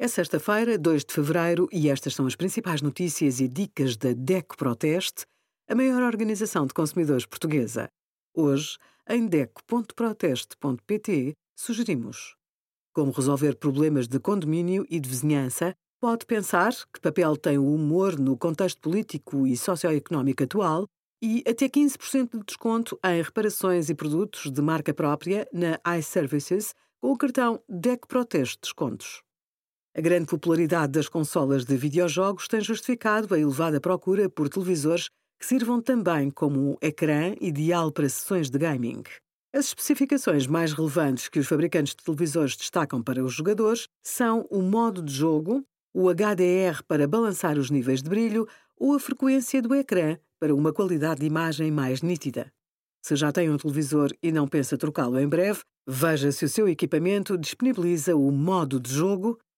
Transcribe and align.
É 0.00 0.06
sexta-feira, 0.06 0.78
2 0.78 1.04
de 1.04 1.12
fevereiro, 1.12 1.68
e 1.72 1.90
estas 1.90 2.14
são 2.14 2.24
as 2.24 2.36
principais 2.36 2.80
notícias 2.80 3.40
e 3.40 3.48
dicas 3.48 3.96
da 3.96 4.12
DECO 4.12 4.56
Proteste, 4.56 5.26
a 5.68 5.74
maior 5.74 6.04
organização 6.04 6.68
de 6.68 6.72
consumidores 6.72 7.26
portuguesa. 7.26 7.88
Hoje, 8.32 8.78
em 9.08 9.26
DECO.proteste.pt, 9.26 11.32
sugerimos 11.56 12.36
como 12.94 13.10
resolver 13.10 13.56
problemas 13.56 14.06
de 14.06 14.20
condomínio 14.20 14.86
e 14.88 15.00
de 15.00 15.08
vizinhança. 15.08 15.74
Pode 16.00 16.26
pensar 16.26 16.72
que 16.94 17.00
papel 17.00 17.36
tem 17.36 17.58
o 17.58 17.74
humor 17.74 18.16
no 18.16 18.36
contexto 18.36 18.80
político 18.80 19.48
e 19.48 19.56
socioeconómico 19.56 20.44
atual 20.44 20.86
e 21.20 21.42
até 21.44 21.68
15% 21.68 22.38
de 22.38 22.44
desconto 22.46 22.96
em 23.04 23.20
reparações 23.20 23.90
e 23.90 23.96
produtos 23.96 24.48
de 24.48 24.62
marca 24.62 24.94
própria 24.94 25.48
na 25.52 25.80
iServices 25.98 26.72
com 27.00 27.10
o 27.10 27.18
cartão 27.18 27.60
DEC 27.68 28.06
Proteste 28.06 28.60
Descontos. 28.62 29.26
A 29.98 30.00
grande 30.00 30.26
popularidade 30.26 30.92
das 30.92 31.08
consolas 31.08 31.64
de 31.64 31.76
videojogos 31.76 32.46
tem 32.46 32.60
justificado 32.60 33.34
a 33.34 33.38
elevada 33.40 33.80
procura 33.80 34.30
por 34.30 34.48
televisores 34.48 35.08
que 35.40 35.44
sirvam 35.44 35.82
também 35.82 36.30
como 36.30 36.70
um 36.70 36.76
ecrã 36.80 37.34
ideal 37.40 37.90
para 37.90 38.08
sessões 38.08 38.48
de 38.48 38.56
gaming. 38.60 39.02
As 39.52 39.66
especificações 39.66 40.46
mais 40.46 40.72
relevantes 40.72 41.28
que 41.28 41.40
os 41.40 41.48
fabricantes 41.48 41.96
de 41.96 42.04
televisores 42.04 42.54
destacam 42.54 43.02
para 43.02 43.24
os 43.24 43.34
jogadores 43.34 43.88
são 44.00 44.46
o 44.52 44.62
modo 44.62 45.02
de 45.02 45.12
jogo, 45.12 45.64
o 45.92 46.08
HDR 46.08 46.80
para 46.86 47.08
balançar 47.08 47.58
os 47.58 47.68
níveis 47.68 48.00
de 48.00 48.08
brilho 48.08 48.46
ou 48.76 48.94
a 48.94 49.00
frequência 49.00 49.60
do 49.60 49.74
ecrã 49.74 50.16
para 50.38 50.54
uma 50.54 50.72
qualidade 50.72 51.22
de 51.22 51.26
imagem 51.26 51.72
mais 51.72 52.02
nítida. 52.02 52.52
Se 53.04 53.16
já 53.16 53.32
tem 53.32 53.50
um 53.50 53.56
televisor 53.56 54.12
e 54.22 54.30
não 54.30 54.46
pensa 54.46 54.78
trocá-lo 54.78 55.18
em 55.18 55.26
breve, 55.26 55.58
veja 55.84 56.30
se 56.30 56.44
o 56.44 56.48
seu 56.48 56.68
equipamento 56.68 57.36
disponibiliza 57.36 58.14
o 58.14 58.30
modo 58.30 58.78
de 58.78 58.92
jogo 58.94 59.36